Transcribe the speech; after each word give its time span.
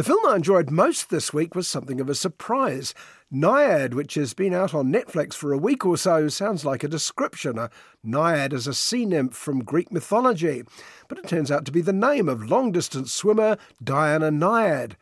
The 0.00 0.04
film 0.04 0.24
I 0.24 0.36
enjoyed 0.36 0.70
most 0.70 1.10
this 1.10 1.34
week 1.34 1.54
was 1.54 1.68
something 1.68 2.00
of 2.00 2.08
a 2.08 2.14
surprise. 2.14 2.94
Nyad, 3.30 3.92
which 3.92 4.14
has 4.14 4.32
been 4.32 4.54
out 4.54 4.72
on 4.72 4.90
Netflix 4.90 5.34
for 5.34 5.52
a 5.52 5.58
week 5.58 5.84
or 5.84 5.98
so, 5.98 6.26
sounds 6.28 6.64
like 6.64 6.82
a 6.82 6.88
description. 6.88 7.58
A 7.58 7.68
naiad 8.02 8.54
is 8.54 8.66
a 8.66 8.72
sea 8.72 9.04
nymph 9.04 9.34
from 9.34 9.62
Greek 9.62 9.92
mythology, 9.92 10.62
but 11.08 11.18
it 11.18 11.28
turns 11.28 11.50
out 11.50 11.66
to 11.66 11.70
be 11.70 11.82
the 11.82 11.92
name 11.92 12.30
of 12.30 12.48
long 12.48 12.72
distance 12.72 13.12
swimmer 13.12 13.58
Diana 13.84 14.30
Nyad. 14.30 14.92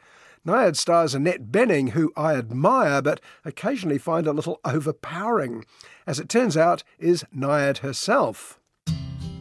Nyad 0.44 0.74
stars 0.74 1.14
Annette 1.14 1.52
Bening, 1.52 1.90
who 1.90 2.12
I 2.16 2.34
admire 2.34 3.00
but 3.00 3.20
occasionally 3.44 3.98
find 3.98 4.26
a 4.26 4.32
little 4.32 4.58
overpowering. 4.64 5.64
As 6.08 6.18
it 6.18 6.28
turns 6.28 6.56
out, 6.56 6.82
is 6.98 7.24
Nyad 7.32 7.78
herself. 7.78 8.57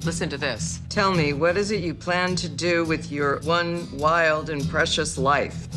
Listen 0.05 0.29
to 0.29 0.37
this. 0.37 0.79
Tell 0.89 1.13
me, 1.13 1.33
what 1.33 1.57
is 1.57 1.71
it 1.71 1.81
you 1.81 1.93
plan 1.93 2.35
to 2.37 2.47
do 2.47 2.85
with 2.85 3.11
your 3.11 3.39
one 3.41 3.87
wild 3.97 4.49
and 4.49 4.67
precious 4.69 5.17
life? 5.17 5.67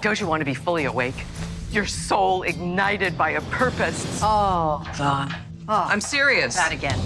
Don't 0.00 0.20
you 0.20 0.26
want 0.26 0.40
to 0.40 0.44
be 0.44 0.54
fully 0.54 0.84
awake? 0.84 1.24
Your 1.70 1.86
soul 1.86 2.42
ignited 2.42 3.16
by 3.16 3.30
a 3.30 3.40
purpose. 3.42 4.20
Oh, 4.22 4.84
God. 4.98 5.34
Oh, 5.68 5.86
I'm 5.88 6.00
serious. 6.00 6.54
That 6.56 6.72
again. 6.72 6.98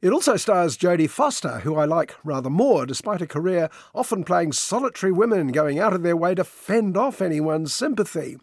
It 0.00 0.12
also 0.12 0.36
stars 0.36 0.76
Jodie 0.76 1.08
Foster, 1.08 1.60
who 1.60 1.76
I 1.76 1.84
like 1.84 2.14
rather 2.24 2.50
more, 2.50 2.86
despite 2.86 3.22
a 3.22 3.26
career 3.26 3.70
often 3.94 4.24
playing 4.24 4.52
solitary 4.52 5.12
women 5.12 5.52
going 5.52 5.78
out 5.78 5.92
of 5.92 6.02
their 6.02 6.16
way 6.16 6.34
to 6.34 6.44
fend 6.44 6.96
off 6.96 7.22
anyone's 7.22 7.72
sympathy. 7.72 8.36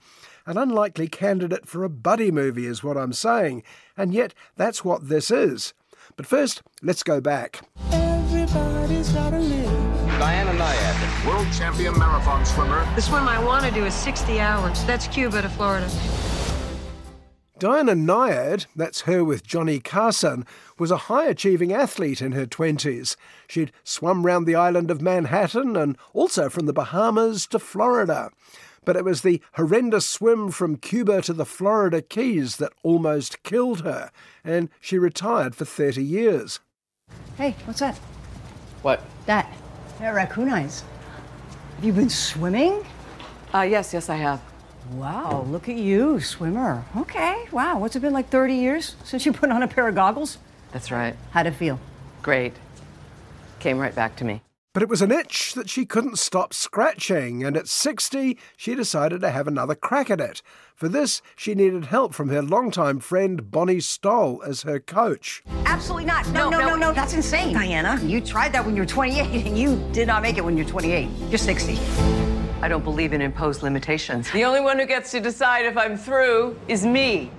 An 0.45 0.57
unlikely 0.57 1.07
candidate 1.07 1.67
for 1.67 1.83
a 1.83 1.89
buddy 1.89 2.31
movie, 2.31 2.65
is 2.65 2.83
what 2.83 2.97
I'm 2.97 3.13
saying, 3.13 3.63
and 3.97 4.13
yet 4.13 4.33
that's 4.55 4.85
what 4.85 5.09
this 5.09 5.29
is. 5.29 5.73
But 6.15 6.25
first, 6.25 6.61
let's 6.81 7.03
go 7.03 7.21
back. 7.21 7.61
Everybody's 7.91 9.09
gotta 9.09 9.39
live. 9.39 9.89
Diana 10.19 10.51
Nyad, 10.51 11.25
world 11.25 11.47
champion 11.53 11.97
marathon 11.97 12.45
swimmer. 12.45 12.85
The 12.95 13.01
swim 13.01 13.27
I 13.27 13.41
want 13.43 13.65
to 13.65 13.71
do 13.71 13.85
is 13.85 13.93
60 13.93 14.39
hours. 14.39 14.83
That's 14.83 15.07
Cuba 15.07 15.41
to 15.41 15.49
Florida. 15.49 15.89
Diana 17.59 17.93
Nyad, 17.93 18.67
that's 18.73 19.01
her 19.01 19.23
with 19.23 19.45
Johnny 19.45 19.81
Carson, 19.81 20.45
was 20.77 20.91
a 20.91 21.07
high 21.07 21.25
achieving 21.25 21.73
athlete 21.73 22.21
in 22.21 22.31
her 22.31 22.45
20s. 22.45 23.17
She'd 23.49 23.73
swum 23.83 24.25
round 24.25 24.45
the 24.45 24.55
island 24.55 24.89
of 24.89 25.01
Manhattan 25.01 25.75
and 25.75 25.97
also 26.13 26.49
from 26.49 26.67
the 26.67 26.73
Bahamas 26.73 27.45
to 27.47 27.59
Florida. 27.59 28.31
But 28.85 28.95
it 28.95 29.05
was 29.05 29.21
the 29.21 29.41
horrendous 29.53 30.07
swim 30.07 30.51
from 30.51 30.77
Cuba 30.77 31.21
to 31.23 31.33
the 31.33 31.45
Florida 31.45 32.01
Keys 32.01 32.57
that 32.57 32.73
almost 32.83 33.43
killed 33.43 33.81
her, 33.81 34.11
and 34.43 34.69
she 34.79 34.97
retired 34.97 35.55
for 35.55 35.65
30 35.65 36.03
years. 36.03 36.59
Hey, 37.37 37.55
what's 37.65 37.79
that? 37.79 37.97
What? 38.81 39.01
That. 39.25 39.51
They're 39.99 40.13
raccoon 40.13 40.49
eyes. 40.49 40.83
Have 41.75 41.83
you 41.83 41.93
been 41.93 42.09
swimming? 42.09 42.85
Uh, 43.53 43.61
yes, 43.61 43.93
yes, 43.93 44.09
I 44.09 44.15
have. 44.15 44.41
Wow, 44.93 45.45
look 45.49 45.69
at 45.69 45.75
you, 45.75 46.19
swimmer. 46.19 46.83
Okay, 46.97 47.45
wow. 47.51 47.79
What's 47.79 47.95
it 47.95 47.99
been 47.99 48.13
like 48.13 48.29
30 48.29 48.55
years 48.55 48.95
since 49.03 49.25
you 49.25 49.33
put 49.33 49.51
on 49.51 49.61
a 49.61 49.67
pair 49.67 49.87
of 49.87 49.95
goggles? 49.95 50.39
That's 50.71 50.91
right. 50.91 51.15
How'd 51.31 51.47
it 51.47 51.51
feel? 51.51 51.79
Great. 52.21 52.53
Came 53.59 53.77
right 53.77 53.93
back 53.93 54.15
to 54.17 54.25
me. 54.25 54.41
But 54.71 54.83
it 54.83 54.89
was 54.89 55.01
an 55.01 55.11
itch 55.11 55.55
that 55.55 55.67
she 55.67 55.83
couldn't 55.83 56.19
stop 56.19 56.53
scratching, 56.53 57.43
and 57.43 57.57
at 57.57 57.67
60, 57.67 58.37
she 58.55 58.75
decided 58.75 59.19
to 59.21 59.31
have 59.31 59.47
another 59.47 59.73
crack 59.73 60.11
at 60.11 60.21
it. 60.21 60.43
For 60.75 60.87
this, 60.87 61.23
she 61.35 61.55
needed 61.55 61.85
help 61.85 62.13
from 62.13 62.29
her 62.29 62.43
longtime 62.43 62.99
friend 62.99 63.49
Bonnie 63.49 63.79
Stoll 63.79 64.43
as 64.45 64.61
her 64.61 64.79
coach. 64.79 65.41
Absolutely 65.65 66.05
not. 66.05 66.29
No, 66.29 66.51
no, 66.51 66.59
no, 66.59 66.67
no, 66.67 66.75
no. 66.75 66.93
That's 66.93 67.13
insane. 67.13 67.51
Diana, 67.51 67.99
you 68.03 68.21
tried 68.21 68.53
that 68.53 68.63
when 68.63 68.75
you 68.75 68.83
were 68.83 68.87
28, 68.87 69.47
and 69.47 69.57
you 69.57 69.83
did 69.91 70.05
not 70.05 70.21
make 70.21 70.37
it 70.37 70.45
when 70.45 70.55
you're 70.55 70.67
28. 70.67 71.09
You're 71.29 71.39
60. 71.39 71.79
I 72.61 72.67
don't 72.67 72.83
believe 72.83 73.11
in 73.13 73.21
imposed 73.23 73.63
limitations. 73.63 74.29
The 74.31 74.45
only 74.45 74.61
one 74.61 74.77
who 74.77 74.85
gets 74.85 75.09
to 75.11 75.19
decide 75.19 75.65
if 75.65 75.77
I'm 75.77 75.97
through 75.97 76.59
is 76.67 76.85
me. 76.85 77.31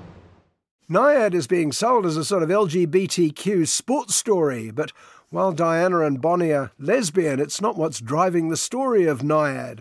Nyad 0.91 1.35
is 1.35 1.47
being 1.47 1.71
sold 1.71 2.05
as 2.07 2.17
a 2.17 2.25
sort 2.25 2.43
of 2.43 2.49
LGBTQ 2.49 3.69
sports 3.69 4.17
story, 4.17 4.73
but 4.73 4.91
while 5.31 5.53
Diana 5.53 6.01
and 6.01 6.21
Bonnie 6.21 6.53
are 6.53 6.73
lesbian, 6.77 7.39
it's 7.39 7.61
not 7.61 7.77
what's 7.77 8.01
driving 8.01 8.49
the 8.49 8.57
story 8.57 9.07
of 9.07 9.21
Nyad. 9.21 9.81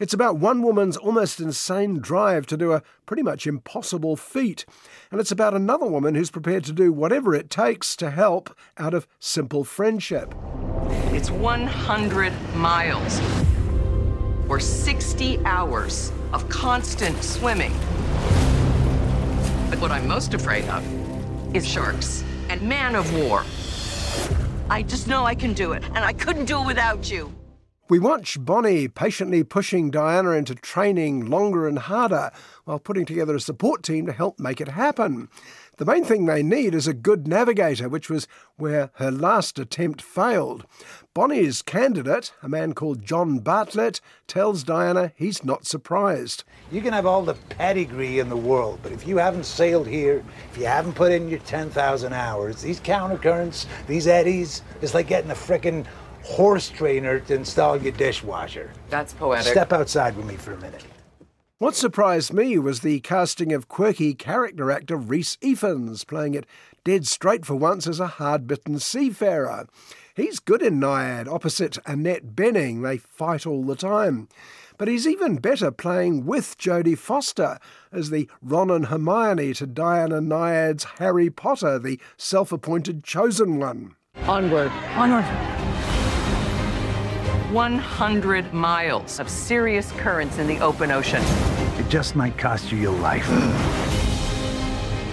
It's 0.00 0.12
about 0.12 0.38
one 0.38 0.62
woman's 0.62 0.96
almost 0.96 1.38
insane 1.38 2.00
drive 2.00 2.44
to 2.46 2.56
do 2.56 2.72
a 2.72 2.82
pretty 3.06 3.22
much 3.22 3.46
impossible 3.46 4.16
feat. 4.16 4.64
And 5.12 5.20
it's 5.20 5.30
about 5.30 5.54
another 5.54 5.86
woman 5.86 6.16
who's 6.16 6.30
prepared 6.32 6.64
to 6.64 6.72
do 6.72 6.92
whatever 6.92 7.34
it 7.34 7.50
takes 7.50 7.94
to 7.96 8.10
help 8.10 8.56
out 8.78 8.92
of 8.92 9.06
simple 9.20 9.62
friendship. 9.62 10.34
It's 11.12 11.30
100 11.30 12.32
miles 12.56 13.20
or 14.48 14.58
60 14.58 15.38
hours 15.44 16.10
of 16.32 16.48
constant 16.48 17.22
swimming. 17.22 17.72
But 19.68 19.78
what 19.80 19.92
I'm 19.92 20.08
most 20.08 20.34
afraid 20.34 20.64
of 20.64 20.84
is 21.54 21.64
sharks 21.64 22.24
and 22.48 22.60
man 22.62 22.96
of 22.96 23.14
war. 23.14 23.44
I 24.70 24.82
just 24.82 25.08
know 25.08 25.24
I 25.24 25.34
can 25.34 25.52
do 25.52 25.72
it, 25.72 25.82
and 25.82 25.98
I 25.98 26.12
couldn't 26.12 26.44
do 26.44 26.60
it 26.60 26.66
without 26.66 27.10
you. 27.10 27.34
We 27.88 27.98
watch 27.98 28.36
Bonnie 28.38 28.86
patiently 28.86 29.42
pushing 29.42 29.90
Diana 29.90 30.30
into 30.30 30.54
training 30.54 31.26
longer 31.26 31.66
and 31.66 31.76
harder 31.76 32.30
while 32.66 32.78
putting 32.78 33.04
together 33.04 33.34
a 33.34 33.40
support 33.40 33.82
team 33.82 34.06
to 34.06 34.12
help 34.12 34.38
make 34.38 34.60
it 34.60 34.68
happen. 34.68 35.28
The 35.80 35.86
main 35.86 36.04
thing 36.04 36.26
they 36.26 36.42
need 36.42 36.74
is 36.74 36.86
a 36.86 36.92
good 36.92 37.26
navigator, 37.26 37.88
which 37.88 38.10
was 38.10 38.28
where 38.56 38.90
her 38.96 39.10
last 39.10 39.58
attempt 39.58 40.02
failed. 40.02 40.66
Bonnie's 41.14 41.62
candidate, 41.62 42.34
a 42.42 42.50
man 42.50 42.74
called 42.74 43.02
John 43.02 43.38
Bartlett, 43.38 44.02
tells 44.26 44.62
Diana 44.62 45.12
he's 45.16 45.42
not 45.42 45.64
surprised. 45.64 46.44
You 46.70 46.82
can 46.82 46.92
have 46.92 47.06
all 47.06 47.22
the 47.22 47.32
pedigree 47.48 48.18
in 48.18 48.28
the 48.28 48.36
world, 48.36 48.80
but 48.82 48.92
if 48.92 49.08
you 49.08 49.16
haven't 49.16 49.46
sailed 49.46 49.86
here, 49.86 50.22
if 50.52 50.58
you 50.58 50.66
haven't 50.66 50.96
put 50.96 51.12
in 51.12 51.30
your 51.30 51.38
10,000 51.38 52.12
hours, 52.12 52.60
these 52.60 52.78
countercurrents, 52.78 53.64
these 53.86 54.06
eddies, 54.06 54.60
it's 54.82 54.92
like 54.92 55.06
getting 55.06 55.30
a 55.30 55.34
frickin' 55.34 55.86
horse 56.22 56.68
trainer 56.68 57.20
to 57.20 57.34
install 57.34 57.78
your 57.78 57.92
dishwasher. 57.92 58.70
That's 58.90 59.14
poetic. 59.14 59.46
Step 59.46 59.72
outside 59.72 60.14
with 60.14 60.26
me 60.26 60.36
for 60.36 60.52
a 60.52 60.60
minute. 60.60 60.84
What 61.60 61.76
surprised 61.76 62.32
me 62.32 62.58
was 62.58 62.80
the 62.80 63.00
casting 63.00 63.52
of 63.52 63.68
quirky 63.68 64.14
character 64.14 64.70
actor 64.70 64.96
Rhys 64.96 65.36
Ifans, 65.42 66.06
playing 66.06 66.32
it 66.32 66.46
dead 66.84 67.06
straight 67.06 67.44
for 67.44 67.54
once 67.54 67.86
as 67.86 68.00
a 68.00 68.06
hard 68.06 68.46
bitten 68.46 68.78
seafarer. 68.78 69.66
He's 70.14 70.38
good 70.38 70.62
in 70.62 70.80
Nyad, 70.80 71.28
opposite 71.28 71.76
Annette 71.84 72.34
Bening. 72.34 72.82
They 72.82 72.96
fight 72.96 73.46
all 73.46 73.62
the 73.62 73.76
time. 73.76 74.28
But 74.78 74.88
he's 74.88 75.06
even 75.06 75.36
better 75.36 75.70
playing 75.70 76.24
with 76.24 76.56
Jodie 76.56 76.96
Foster 76.96 77.58
as 77.92 78.08
the 78.08 78.26
Ron 78.40 78.70
and 78.70 78.86
Hermione 78.86 79.52
to 79.52 79.66
Diana 79.66 80.22
Nyad's 80.22 80.84
Harry 80.98 81.28
Potter, 81.28 81.78
the 81.78 82.00
self 82.16 82.52
appointed 82.52 83.04
chosen 83.04 83.58
one. 83.58 83.96
Onward. 84.26 84.72
Onward. 84.96 85.69
100 87.52 88.54
miles 88.54 89.18
of 89.18 89.28
serious 89.28 89.90
currents 89.92 90.38
in 90.38 90.46
the 90.46 90.58
open 90.60 90.90
ocean. 90.90 91.22
It 91.78 91.88
just 91.88 92.14
might 92.14 92.38
cost 92.38 92.70
you 92.70 92.78
your 92.78 92.98
life. 92.98 93.26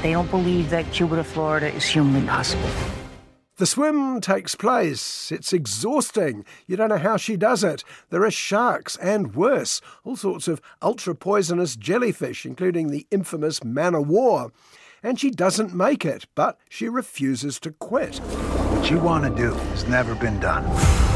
They 0.03 0.12
don't 0.12 0.30
believe 0.30 0.70
that 0.70 0.92
Cuba 0.92 1.16
to 1.16 1.24
Florida 1.24 1.74
is 1.74 1.84
humanly 1.84 2.28
possible. 2.28 2.70
The 3.56 3.66
swim 3.66 4.22
takes 4.22 4.54
place. 4.54 5.31
It's 5.31 5.51
exhausting. 5.51 6.45
You 6.68 6.75
don't 6.75 6.89
know 6.89 7.00
how 7.00 7.18
she 7.18 7.38
does 7.38 7.63
it. 7.63 7.84
There 8.12 8.24
are 8.24 8.30
sharks 8.30 8.98
and 8.98 9.36
worse, 9.36 9.81
all 10.04 10.16
sorts 10.16 10.48
of 10.48 10.62
ultra 10.80 11.16
poisonous 11.16 11.75
jellyfish, 11.75 12.45
including 12.45 12.89
the 12.89 13.07
infamous 13.10 13.63
man 13.63 13.95
o' 13.95 14.01
war. 14.01 14.51
And 15.01 15.19
she 15.19 15.31
doesn't 15.31 15.74
make 15.74 16.06
it, 16.06 16.28
but 16.36 16.60
she 16.69 16.88
refuses 16.88 17.60
to 17.62 17.72
quit. 17.72 18.18
What 18.18 18.92
you 18.92 19.00
want 19.00 19.24
to 19.24 19.36
do 19.36 19.54
has 19.54 19.88
never 19.88 20.13
been 20.13 20.39
done. 20.39 21.06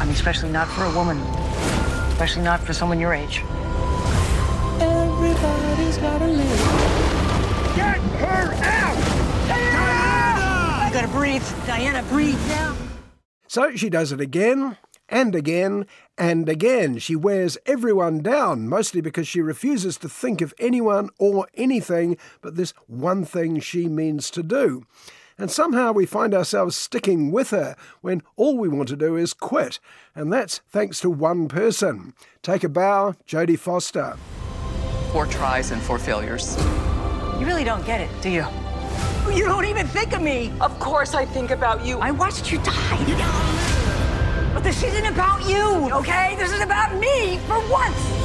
I 0.00 0.04
mean, 0.04 0.14
especially 0.14 0.50
not 0.50 0.68
for 0.68 0.84
a 0.84 0.94
woman. 0.94 1.18
Especially 2.12 2.42
not 2.42 2.60
for 2.60 2.72
someone 2.72 3.00
your 3.00 3.12
age. 3.12 3.42
Everybody's 4.80 5.98
gotta 5.98 6.26
live. 6.26 6.60
Get 7.76 7.98
her 7.98 8.54
out! 8.64 8.98
You 10.86 10.94
gotta 10.94 11.08
breathe. 11.08 11.44
Diana, 11.66 12.02
breathe 12.08 12.38
now. 12.48 12.76
So 13.46 13.76
she 13.76 13.90
does 13.90 14.12
it 14.12 14.20
again 14.20 14.76
and 15.08 15.34
again 15.34 15.86
and 16.16 16.48
again. 16.48 16.98
She 16.98 17.16
wears 17.16 17.58
everyone 17.66 18.20
down, 18.20 18.68
mostly 18.68 19.00
because 19.00 19.26
she 19.26 19.40
refuses 19.40 19.96
to 19.98 20.08
think 20.08 20.40
of 20.40 20.54
anyone 20.58 21.10
or 21.18 21.48
anything 21.54 22.16
but 22.40 22.56
this 22.56 22.72
one 22.86 23.24
thing 23.24 23.60
she 23.60 23.88
means 23.88 24.30
to 24.30 24.42
do. 24.42 24.84
And 25.38 25.50
somehow 25.50 25.92
we 25.92 26.04
find 26.04 26.34
ourselves 26.34 26.74
sticking 26.74 27.30
with 27.30 27.50
her 27.50 27.76
when 28.00 28.22
all 28.36 28.58
we 28.58 28.68
want 28.68 28.88
to 28.88 28.96
do 28.96 29.16
is 29.16 29.32
quit. 29.32 29.78
And 30.14 30.32
that's 30.32 30.58
thanks 30.68 31.00
to 31.00 31.10
one 31.10 31.46
person. 31.46 32.12
Take 32.42 32.64
a 32.64 32.68
bow, 32.68 33.14
Jodie 33.26 33.58
Foster. 33.58 34.16
Four 35.12 35.26
tries 35.26 35.70
and 35.70 35.80
four 35.80 35.98
failures. 35.98 36.56
You 37.38 37.46
really 37.46 37.64
don't 37.64 37.86
get 37.86 38.00
it, 38.00 38.10
do 38.20 38.30
you? 38.30 38.44
You 39.32 39.44
don't 39.44 39.66
even 39.66 39.86
think 39.86 40.12
of 40.12 40.22
me. 40.22 40.52
Of 40.60 40.76
course 40.80 41.14
I 41.14 41.24
think 41.24 41.52
about 41.52 41.86
you. 41.86 41.98
I 42.00 42.10
watched 42.10 42.50
you 42.50 42.58
die. 42.58 44.52
But 44.54 44.64
this 44.64 44.82
isn't 44.82 45.06
about 45.06 45.48
you, 45.48 45.88
okay? 45.94 46.34
This 46.36 46.52
is 46.52 46.60
about 46.60 46.98
me 46.98 47.38
for 47.46 47.60
once. 47.70 48.17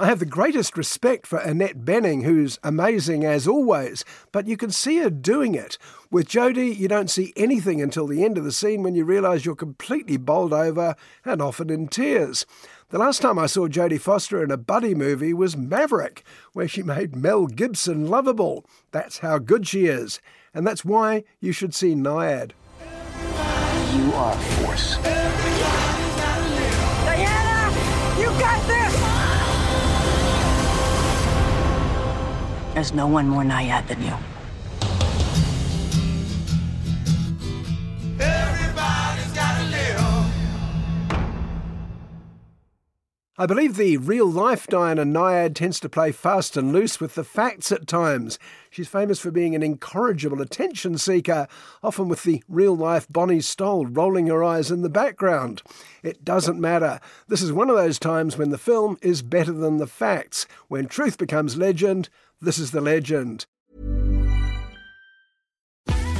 I 0.00 0.06
have 0.06 0.20
the 0.20 0.26
greatest 0.26 0.78
respect 0.78 1.26
for 1.26 1.40
Annette 1.40 1.84
Bening, 1.84 2.22
who's 2.22 2.60
amazing 2.62 3.24
as 3.24 3.48
always, 3.48 4.04
but 4.30 4.46
you 4.46 4.56
can 4.56 4.70
see 4.70 4.98
her 4.98 5.10
doing 5.10 5.56
it. 5.56 5.76
With 6.08 6.28
Jodie, 6.28 6.78
you 6.78 6.86
don't 6.86 7.10
see 7.10 7.32
anything 7.34 7.82
until 7.82 8.06
the 8.06 8.24
end 8.24 8.38
of 8.38 8.44
the 8.44 8.52
scene 8.52 8.84
when 8.84 8.94
you 8.94 9.04
realise 9.04 9.44
you're 9.44 9.56
completely 9.56 10.16
bowled 10.16 10.52
over 10.52 10.94
and 11.24 11.42
often 11.42 11.68
in 11.68 11.88
tears. 11.88 12.46
The 12.90 12.98
last 12.98 13.20
time 13.20 13.40
I 13.40 13.46
saw 13.46 13.66
Jodie 13.66 14.00
Foster 14.00 14.40
in 14.44 14.52
a 14.52 14.56
buddy 14.56 14.94
movie 14.94 15.34
was 15.34 15.56
Maverick, 15.56 16.22
where 16.52 16.68
she 16.68 16.82
made 16.84 17.16
Mel 17.16 17.48
Gibson 17.48 18.06
lovable. 18.06 18.64
That's 18.92 19.18
how 19.18 19.38
good 19.38 19.66
she 19.66 19.86
is, 19.86 20.20
and 20.54 20.64
that's 20.64 20.84
why 20.84 21.24
you 21.40 21.50
should 21.50 21.74
see 21.74 21.96
Nyad. 21.96 22.52
You 23.96 24.12
are 24.12 24.36
force. 24.36 24.96
Diana, 27.04 27.74
you 28.20 28.26
got 28.38 28.64
this. 28.68 29.07
There's 32.78 32.92
no 32.92 33.08
one 33.08 33.28
more 33.28 33.42
Nyad 33.42 33.88
than 33.88 34.00
you. 34.04 34.37
I 43.40 43.46
believe 43.46 43.76
the 43.76 43.98
real 43.98 44.28
life 44.28 44.66
Diana 44.66 45.04
Nyad 45.04 45.54
tends 45.54 45.78
to 45.78 45.88
play 45.88 46.10
fast 46.10 46.56
and 46.56 46.72
loose 46.72 46.98
with 46.98 47.14
the 47.14 47.22
facts 47.22 47.70
at 47.70 47.86
times. 47.86 48.36
She's 48.68 48.88
famous 48.88 49.20
for 49.20 49.30
being 49.30 49.54
an 49.54 49.62
incorrigible 49.62 50.42
attention 50.42 50.98
seeker, 50.98 51.46
often 51.80 52.08
with 52.08 52.24
the 52.24 52.42
real 52.48 52.76
life 52.76 53.06
Bonnie 53.08 53.40
Stoll 53.40 53.86
rolling 53.86 54.26
her 54.26 54.42
eyes 54.42 54.72
in 54.72 54.82
the 54.82 54.88
background. 54.88 55.62
It 56.02 56.24
doesn't 56.24 56.60
matter. 56.60 56.98
This 57.28 57.40
is 57.40 57.52
one 57.52 57.70
of 57.70 57.76
those 57.76 58.00
times 58.00 58.36
when 58.36 58.50
the 58.50 58.58
film 58.58 58.98
is 59.02 59.22
better 59.22 59.52
than 59.52 59.76
the 59.76 59.86
facts. 59.86 60.48
When 60.66 60.88
truth 60.88 61.16
becomes 61.16 61.56
legend, 61.56 62.08
this 62.40 62.58
is 62.58 62.72
the 62.72 62.80
legend. 62.80 63.46